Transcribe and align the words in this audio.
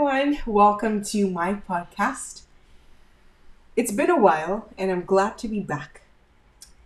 Welcome 0.00 1.02
to 1.06 1.28
my 1.28 1.54
podcast. 1.54 2.42
It's 3.74 3.90
been 3.90 4.10
a 4.10 4.16
while, 4.16 4.68
and 4.78 4.92
I'm 4.92 5.04
glad 5.04 5.38
to 5.38 5.48
be 5.48 5.58
back. 5.58 6.02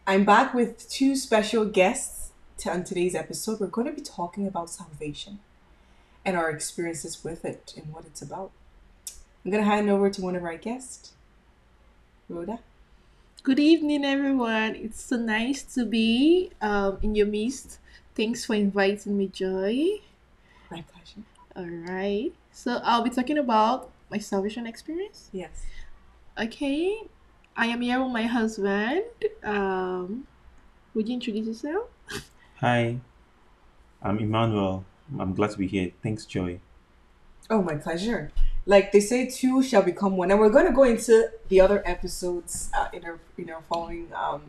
I'm 0.07 0.25
back 0.25 0.55
with 0.55 0.89
two 0.89 1.15
special 1.15 1.67
guests 1.67 2.31
to, 2.59 2.71
on 2.71 2.85
today's 2.85 3.15
episode. 3.15 3.61
We're 3.61 3.67
going 3.67 3.87
to 3.87 3.93
be 3.93 4.01
talking 4.01 4.47
about 4.47 4.71
salvation 4.71 5.41
and 6.25 6.39
our 6.39 6.49
experiences 6.49 7.23
with 7.23 7.45
it 7.45 7.75
and 7.77 7.93
what 7.93 8.07
it's 8.07 8.23
about. 8.23 8.51
I'm 9.45 9.51
going 9.51 9.63
to 9.63 9.71
hand 9.71 9.91
over 9.91 10.09
to 10.09 10.23
one 10.23 10.35
of 10.35 10.43
our 10.43 10.57
guests, 10.57 11.13
Rhoda. 12.31 12.61
Good 13.43 13.61
evening, 13.61 14.07
everyone. 14.07 14.75
It's 14.75 15.05
so 15.05 15.17
nice 15.17 15.63
to 15.75 15.85
be 15.85 16.51
um, 16.63 16.99
in 17.03 17.15
your 17.15 17.27
midst. 17.27 17.79
Thanks 18.15 18.47
for 18.47 18.55
inviting 18.55 19.19
me, 19.19 19.29
Joy. 19.29 20.01
My 20.71 20.83
pleasure. 20.83 21.27
All 21.55 21.67
right. 21.67 22.33
So 22.51 22.81
I'll 22.83 23.03
be 23.03 23.11
talking 23.11 23.39
about 23.39 23.91
my 24.11 24.19
salvation 24.19 24.67
experience. 24.67 25.29
Yes. 25.33 25.65
Okay. 26.41 27.03
I 27.57 27.67
am 27.67 27.83
here 27.83 28.03
with 28.03 28.13
my 28.13 28.23
husband. 28.23 29.03
Um, 29.45 30.27
would 30.95 31.09
you 31.09 31.15
introduce 31.15 31.47
yourself? 31.47 31.89
Hi, 32.61 32.97
I'm 34.03 34.19
Emmanuel. 34.19 34.85
I'm 35.19 35.35
glad 35.35 35.51
to 35.51 35.59
be 35.59 35.67
here. 35.67 35.91
Thanks, 36.03 36.25
Joy. 36.25 36.61
Oh, 37.51 37.61
my 37.61 37.75
pleasure. 37.75 38.31
Like 38.65 38.93
they 38.93 39.01
say, 39.01 39.29
two 39.29 39.63
shall 39.63 39.83
become 39.83 40.17
one, 40.17 40.31
and 40.31 40.41
we're 40.41 40.49
going 40.49 40.67
to 40.67 40.73
go 40.73 40.85
into 40.85 41.31
the 41.49 41.61
other 41.61 41.83
episodes 41.85 42.71
uh, 42.73 42.89
in 42.93 43.05
our 43.05 43.19
in 43.37 43.51
our 43.51 43.63
following 43.69 44.09
um, 44.15 44.43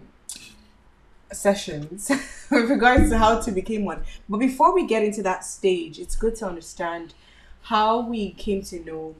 sessions 1.33 2.09
with 2.51 2.69
regards 2.69 3.09
to 3.09 3.17
how 3.17 3.39
to 3.39 3.51
become 3.51 3.85
one. 3.85 4.03
But 4.29 4.37
before 4.37 4.73
we 4.73 4.85
get 4.85 5.03
into 5.03 5.23
that 5.23 5.43
stage, 5.43 5.99
it's 5.99 6.15
good 6.15 6.35
to 6.35 6.47
understand 6.47 7.13
how 7.63 8.01
we 8.01 8.31
came 8.31 8.61
to 8.63 8.79
know 8.83 9.15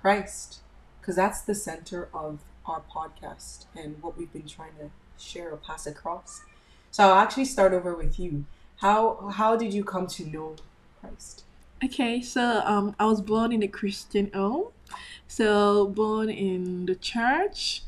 Christ, 0.00 0.60
because 1.00 1.16
that's 1.16 1.40
the 1.42 1.54
center 1.54 2.08
of 2.14 2.40
our 2.64 2.82
podcast 2.90 3.66
and 3.76 4.02
what 4.02 4.16
we've 4.16 4.32
been 4.32 4.46
trying 4.46 4.74
to 4.80 4.90
share 5.18 5.50
or 5.50 5.56
pass 5.56 5.86
across. 5.86 6.42
So 6.90 7.04
I'll 7.04 7.18
actually 7.18 7.44
start 7.44 7.72
over 7.72 7.94
with 7.94 8.18
you. 8.18 8.44
How 8.76 9.30
how 9.34 9.56
did 9.56 9.72
you 9.72 9.84
come 9.84 10.06
to 10.08 10.26
know 10.26 10.56
Christ? 11.00 11.44
Okay, 11.84 12.22
so 12.22 12.62
um, 12.64 12.94
I 12.98 13.06
was 13.06 13.20
born 13.20 13.52
in 13.52 13.62
a 13.62 13.68
Christian 13.68 14.30
home. 14.32 14.68
So 15.28 15.88
born 15.88 16.30
in 16.30 16.86
the 16.86 16.94
church, 16.94 17.82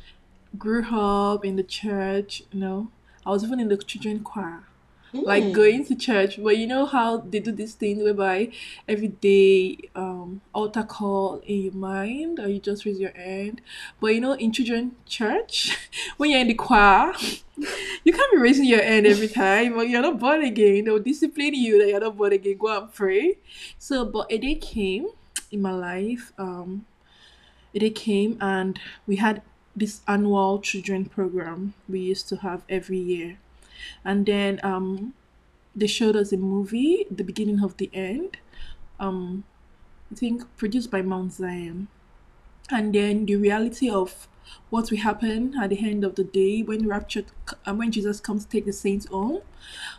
grew 0.59 0.85
up 0.85 1.45
in 1.45 1.57
the 1.57 1.63
church. 1.63 2.43
You 2.53 2.61
know, 2.61 2.91
I 3.29 3.33
was 3.33 3.45
even 3.45 3.61
in 3.61 3.69
the 3.69 3.77
children 3.77 4.21
choir, 4.21 4.65
like 5.13 5.45
Mm. 5.45 5.53
going 5.53 5.85
to 5.89 5.95
church. 5.95 6.43
But 6.43 6.57
you 6.57 6.67
know 6.67 6.87
how 6.87 7.19
they 7.19 7.41
do 7.41 7.53
this 7.53 7.75
thing 7.75 8.03
whereby 8.03 8.51
every 8.95 9.09
day 9.09 9.79
um 9.95 10.41
altar 10.55 10.83
call 10.83 11.43
in 11.47 11.59
your 11.67 11.75
mind, 11.75 12.41
or 12.41 12.49
you 12.49 12.59
just 12.59 12.87
raise 12.87 12.99
your 12.99 13.13
hand. 13.27 13.61
But 14.01 14.15
you 14.15 14.21
know, 14.23 14.33
in 14.33 14.53
children 14.53 14.97
church, 15.07 15.77
when 16.17 16.31
you're 16.31 16.41
in 16.41 16.49
the 16.49 16.55
choir, 16.55 17.13
you 18.05 18.13
can't 18.13 18.33
be 18.33 18.39
raising 18.39 18.65
your 18.65 18.83
hand 18.83 19.07
every 19.07 19.29
time. 19.29 19.75
But 19.75 19.89
you're 19.91 20.03
not 20.09 20.19
born 20.19 20.43
again. 20.43 20.85
They'll 20.85 20.99
discipline 21.13 21.55
you 21.55 21.79
that 21.81 21.89
you're 21.89 22.01
not 22.09 22.17
born 22.17 22.33
again. 22.33 22.57
Go 22.57 22.69
and 22.81 22.93
pray. 22.93 23.39
So, 23.79 24.05
but 24.05 24.27
a 24.31 24.39
day 24.39 24.55
came 24.55 25.09
in 25.51 25.63
my 25.63 25.73
life. 25.73 26.33
Um, 26.39 26.87
a 27.75 27.79
day 27.79 27.91
came 27.91 28.39
and 28.41 28.79
we 29.07 29.17
had 29.17 29.43
this 29.79 30.01
annual 30.07 30.61
children 30.61 31.05
program 31.07 31.75
we 31.89 32.01
used 32.01 32.29
to 32.29 32.37
have 32.37 32.63
every 32.69 32.99
year, 32.99 33.39
and 34.05 34.27
then 34.27 34.61
um, 34.63 35.15
they 35.75 35.87
showed 35.87 36.17
us 36.17 36.33
a 36.33 36.37
movie, 36.37 37.07
the 37.11 37.25
beginning 37.25 37.63
of 37.63 37.77
the 37.77 37.91
end. 37.93 38.39
Um, 38.99 39.45
I 40.11 40.15
think 40.15 40.45
produced 40.57 40.91
by 40.91 41.03
Mount 41.03 41.33
Zion, 41.35 41.89
and 42.71 42.95
then 42.95 43.27
the 43.27 43.37
reality 43.37 43.89
of 43.91 44.29
what 44.71 44.91
will 44.91 44.99
happen 44.99 45.55
at 45.61 45.71
the 45.71 45.79
end 45.79 46.05
of 46.05 46.15
the 46.15 46.25
day 46.25 46.63
when 46.63 46.89
rapture, 46.89 47.25
uh, 47.67 47.75
when 47.75 47.93
Jesus 47.93 48.21
comes 48.21 48.45
to 48.45 48.51
take 48.51 48.65
the 48.65 48.73
saints 48.73 49.07
home, 49.07 49.43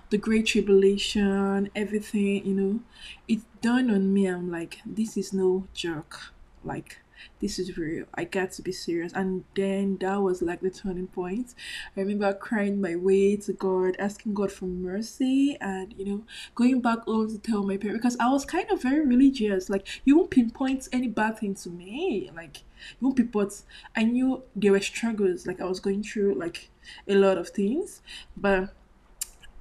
the 0.09 0.17
great 0.17 0.47
tribulation, 0.47 1.69
everything, 1.75 2.45
you 2.45 2.53
know, 2.53 2.79
it 3.27 3.39
dawned 3.61 3.91
on 3.91 4.13
me. 4.13 4.25
I'm 4.25 4.51
like, 4.51 4.79
this 4.85 5.17
is 5.17 5.33
no 5.33 5.67
joke. 5.73 6.33
Like, 6.63 6.97
this 7.39 7.59
is 7.59 7.77
real. 7.77 8.05
I 8.13 8.25
got 8.25 8.51
to 8.53 8.61
be 8.61 8.71
serious. 8.71 9.13
And 9.13 9.43
then 9.55 9.97
that 9.97 10.21
was 10.21 10.41
like 10.41 10.61
the 10.61 10.69
turning 10.69 11.07
point. 11.07 11.55
I 11.95 12.01
remember 12.01 12.33
crying 12.33 12.81
my 12.81 12.95
way 12.95 13.35
to 13.37 13.53
God, 13.53 13.95
asking 13.99 14.33
God 14.33 14.51
for 14.51 14.65
mercy, 14.65 15.57
and 15.61 15.93
you 15.97 16.05
know, 16.05 16.23
going 16.55 16.81
back 16.81 16.99
home 17.05 17.29
to 17.29 17.37
tell 17.39 17.63
my 17.63 17.77
parents 17.77 18.01
because 18.01 18.17
I 18.19 18.29
was 18.29 18.45
kind 18.45 18.69
of 18.71 18.81
very 18.81 19.05
religious. 19.05 19.69
Like, 19.69 19.87
you 20.05 20.17
won't 20.17 20.31
pinpoint 20.31 20.87
any 20.91 21.07
bad 21.07 21.39
thing 21.39 21.55
to 21.55 21.69
me. 21.69 22.29
Like, 22.35 22.59
you 22.99 23.07
won't 23.07 23.17
pinpoint. 23.17 23.63
I 23.95 24.03
knew 24.03 24.43
there 24.55 24.71
were 24.71 24.81
struggles. 24.81 25.47
Like, 25.47 25.61
I 25.61 25.65
was 25.65 25.79
going 25.79 26.03
through 26.03 26.35
like 26.35 26.69
a 27.07 27.15
lot 27.15 27.37
of 27.37 27.49
things, 27.49 28.01
but 28.35 28.73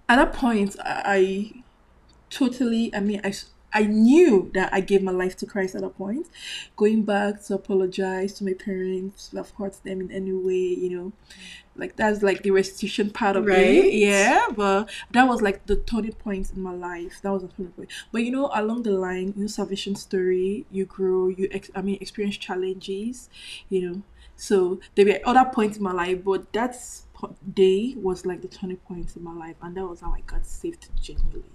at 0.09 0.17
that 0.17 0.33
point, 0.33 0.77
I, 0.85 1.03
I 1.05 1.63
totally. 2.31 2.95
I 2.95 3.01
mean, 3.01 3.21
I. 3.25 3.33
I 3.73 3.83
knew 3.85 4.51
that 4.55 4.73
I 4.73 4.81
gave 4.81 5.03
my 5.03 5.13
life 5.13 5.37
to 5.39 5.47
Christ 5.47 5.75
at 5.75 5.85
a 5.85 5.91
point. 5.91 6.27
Going 6.77 7.03
back 7.03 7.43
to 7.45 7.55
apologize 7.55 8.33
to 8.35 8.45
my 8.45 8.55
parents, 8.55 9.31
I've 9.39 9.51
hurt 9.51 9.83
them 9.85 10.01
in 10.01 10.11
any 10.11 10.33
way, 10.33 10.55
you 10.55 10.91
know, 10.91 11.13
like 11.77 11.97
that's 11.97 12.23
like 12.23 12.43
the 12.43 12.51
restitution 12.51 13.11
part 13.11 13.37
of 13.37 13.47
Right. 13.47 13.59
it. 13.85 13.93
Yeah, 13.95 14.47
but 14.57 14.91
that 15.13 15.29
was 15.29 15.43
like 15.43 15.67
the 15.67 15.77
turning 15.77 16.13
point 16.13 16.51
in 16.55 16.63
my 16.63 16.73
life. 16.73 17.21
That 17.23 17.31
was 17.33 17.45
a 17.45 17.49
turning 17.49 17.73
point. 17.73 17.91
But 18.11 18.23
you 18.25 18.31
know, 18.33 18.51
along 18.55 18.83
the 18.85 18.93
line, 18.93 19.35
you 19.37 19.43
know, 19.43 19.47
salvation 19.47 19.95
story, 19.97 20.67
you 20.71 20.85
grow, 20.87 21.29
you 21.29 21.49
ex- 21.51 21.71
I 21.75 21.83
mean, 21.83 21.99
experience 22.01 22.37
challenges, 22.37 23.29
you 23.69 23.81
know. 23.91 24.03
So 24.35 24.81
there 24.95 25.05
were 25.05 25.19
other 25.25 25.51
points 25.53 25.77
in 25.79 25.83
my 25.83 25.93
life, 25.93 26.25
but 26.25 26.53
that 26.53 26.77
day 27.55 27.95
was 27.97 28.25
like 28.25 28.41
the 28.43 28.49
turning 28.49 28.77
point 28.79 29.15
in 29.17 29.25
my 29.25 29.35
life, 29.35 29.57
and 29.63 29.77
that 29.77 29.87
was 29.87 30.01
how 30.01 30.13
I 30.13 30.21
got 30.23 30.47
saved 30.47 30.89
genuinely. 31.01 31.51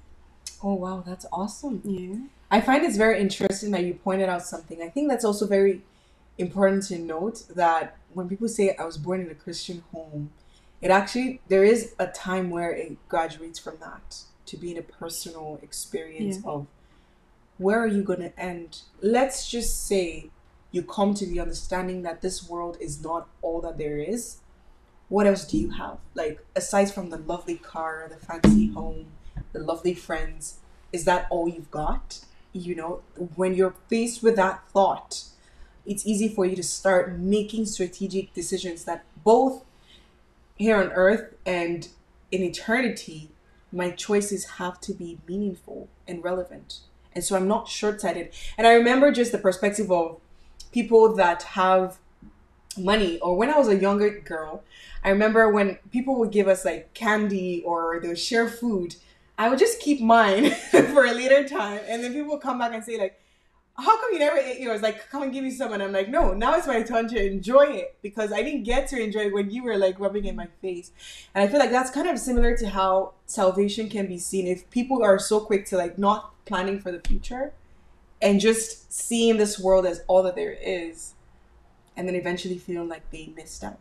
Oh 0.64 0.76
wow, 0.76 1.04
that's 1.06 1.26
awesome. 1.32 1.82
Yeah. 1.84 2.16
I 2.50 2.62
find 2.62 2.84
it's 2.84 2.98
very 2.98 3.20
interesting 3.20 3.72
that 3.72 3.84
you 3.84 3.96
pointed 3.96 4.30
out 4.30 4.44
something. 4.44 4.82
I 4.82 4.90
think 4.90 5.10
that's 5.10 5.26
also 5.26 5.46
very 5.46 5.82
important 6.38 6.84
to 6.84 6.98
note 6.98 7.44
that 7.56 7.98
when 8.14 8.30
people 8.30 8.48
say 8.48 8.76
I 8.78 8.86
was 8.86 8.98
born 8.98 9.22
in 9.22 9.30
a 9.30 9.36
Christian 9.36 9.84
home, 9.92 10.32
it 10.82 10.90
actually 10.90 11.42
there 11.50 11.64
is 11.64 11.94
a 12.00 12.08
time 12.08 12.50
where 12.50 12.72
it 12.72 12.98
graduates 13.10 13.60
from 13.60 13.78
that 13.82 14.24
to 14.46 14.58
being 14.58 14.78
a 14.78 14.82
personal 14.82 15.60
experience 15.62 16.40
of 16.46 16.68
where 17.58 17.80
are 17.80 17.88
you 17.88 18.04
going 18.04 18.20
to 18.20 18.40
end? 18.40 18.82
Let's 19.02 19.50
just 19.50 19.88
say 19.88 20.30
you 20.72 20.84
come 20.84 21.14
to 21.16 21.26
the 21.26 21.40
understanding 21.40 22.02
that 22.04 22.22
this 22.22 22.48
world 22.50 22.78
is 22.80 23.04
not 23.04 23.28
all 23.42 23.62
that 23.62 23.78
there 23.78 23.98
is. 23.98 24.38
What 25.10 25.28
else 25.28 25.46
do 25.46 25.58
you 25.58 25.72
have? 25.72 25.98
Like 26.16 26.44
aside 26.56 26.92
from 26.92 27.10
the 27.10 27.18
lovely 27.18 27.58
car, 27.58 28.08
the 28.10 28.18
fancy 28.18 28.68
home, 28.68 29.08
the 29.54 29.60
lovely 29.60 29.94
friends, 29.94 30.60
is 30.92 31.06
that 31.06 31.28
all 31.30 31.48
you've 31.48 31.72
got? 31.72 32.20
You 32.52 32.76
know, 32.76 33.02
when 33.36 33.56
you're 33.56 33.76
faced 33.88 34.22
with 34.22 34.36
that 34.36 34.68
thought, 34.70 35.24
it's 35.86 36.06
easy 36.06 36.28
for 36.28 36.46
you 36.46 36.56
to 36.56 36.64
start 36.64 37.18
making 37.18 37.66
strategic 37.66 38.34
decisions 38.34 38.84
that 38.86 39.04
both 39.24 39.64
here 40.56 40.78
on 40.78 40.92
earth 40.92 41.34
and 41.46 41.88
in 42.32 42.44
eternity, 42.44 43.30
my 43.72 43.90
choices 43.92 44.46
have 44.58 44.80
to 44.82 44.94
be 44.94 45.20
meaningful 45.28 45.90
and 46.08 46.24
relevant. 46.24 46.80
And 47.14 47.24
so 47.24 47.36
I'm 47.36 47.48
not 47.48 47.68
short 47.68 48.02
sighted. 48.02 48.32
And 48.58 48.68
I 48.68 48.74
remember 48.74 49.12
just 49.12 49.32
the 49.32 49.38
perspective 49.38 49.92
of 49.92 50.20
people 50.72 51.16
that 51.16 51.44
have 51.44 51.98
money, 52.78 53.20
or 53.20 53.36
when 53.36 53.50
I 53.50 53.58
was 53.58 53.68
a 53.68 53.76
younger 53.76 54.10
girl, 54.20 54.64
I 55.04 55.10
remember 55.10 55.50
when 55.50 55.78
people 55.92 56.18
would 56.20 56.32
give 56.32 56.48
us 56.48 56.66
like 56.66 56.94
candy 56.94 57.62
or 57.66 58.00
they 58.02 58.08
would 58.08 58.20
share 58.20 58.48
food, 58.48 58.96
I 59.44 59.50
would 59.50 59.60
just 59.60 59.82
keep 59.82 60.00
mine 60.00 60.52
for 60.72 61.06
a 61.06 61.12
later 61.12 61.46
time. 61.46 61.82
And 61.90 62.02
then 62.02 62.14
people 62.14 62.30
would 62.30 62.42
come 62.42 62.60
back 62.60 62.74
and 62.74 62.82
say, 62.82 62.98
like, 62.98 63.20
how 63.78 64.00
come 64.00 64.14
you 64.14 64.20
never 64.20 64.38
ate 64.38 64.62
yours? 64.62 64.82
Like, 64.82 65.10
come 65.10 65.22
and 65.22 65.34
give 65.34 65.44
me 65.44 65.52
some. 65.52 65.74
And 65.74 65.84
I'm 65.84 65.92
like, 65.92 66.08
no, 66.08 66.34
now 66.34 66.56
it's 66.56 66.66
my 66.66 66.82
turn 66.82 67.10
to 67.10 67.22
enjoy 67.22 67.64
it 67.64 67.98
because 68.02 68.32
I 68.32 68.42
didn't 68.42 68.64
get 68.64 68.88
to 68.90 69.02
enjoy 69.02 69.26
it 69.26 69.34
when 69.34 69.52
you 69.52 69.64
were 69.64 69.76
like 69.76 70.00
rubbing 70.00 70.24
it 70.24 70.30
in 70.30 70.38
my 70.38 70.48
face. 70.62 70.94
And 71.36 71.44
I 71.44 71.52
feel 71.52 71.60
like 71.60 71.72
that's 71.72 71.92
kind 71.92 72.08
of 72.08 72.18
similar 72.20 72.56
to 72.56 72.70
how 72.70 73.16
salvation 73.26 73.90
can 73.90 74.08
be 74.08 74.18
seen. 74.18 74.48
If 74.48 74.70
people 74.70 75.04
are 75.04 75.20
so 75.20 75.42
quick 75.42 75.66
to 75.68 75.78
like 75.78 75.98
not 75.98 76.32
planning 76.46 76.80
for 76.80 76.94
the 76.94 77.02
future 77.02 77.52
and 78.22 78.40
just 78.40 78.94
seeing 78.94 79.36
this 79.36 79.60
world 79.60 79.86
as 79.86 80.06
all 80.08 80.24
that 80.24 80.36
there 80.36 80.56
is, 80.64 81.16
and 81.98 82.08
then 82.08 82.16
eventually 82.16 82.58
feeling 82.58 82.88
like 82.88 83.12
they 83.12 83.34
missed 83.36 83.62
out. 83.62 83.80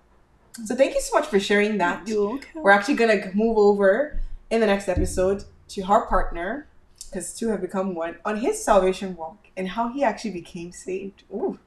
So 0.64 0.74
thank 0.74 0.94
you 0.94 1.00
so 1.00 1.16
much 1.16 1.28
for 1.28 1.38
sharing 1.38 1.78
that. 1.78 2.08
You 2.08 2.32
okay? 2.32 2.48
We're 2.56 2.72
actually 2.72 2.96
gonna 2.96 3.30
move 3.32 3.56
over 3.56 4.20
in 4.50 4.60
the 4.60 4.66
next 4.66 4.88
episode 4.88 5.44
to 5.74 5.82
her 5.82 6.06
partner, 6.06 6.66
because 7.08 7.34
two 7.34 7.48
have 7.48 7.60
become 7.60 7.94
one, 7.94 8.16
on 8.24 8.38
his 8.38 8.62
salvation 8.62 9.16
walk 9.16 9.48
and 9.56 9.68
how 9.68 9.92
he 9.92 10.02
actually 10.02 10.30
became 10.32 10.72
saved. 10.72 11.24
Ooh. 11.32 11.58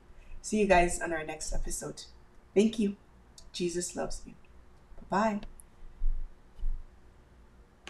See 0.41 0.59
you 0.59 0.67
guys 0.67 1.01
on 1.01 1.11
our 1.11 1.23
next 1.23 1.53
episode. 1.53 2.03
Thank 2.53 2.77
you. 2.79 2.95
Jesus 3.51 3.95
loves 3.95 4.21
you. 4.25 4.33
Bye 5.09 5.39
bye. 5.39 5.39